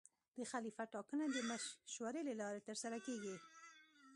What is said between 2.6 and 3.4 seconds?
ترسره کېږي.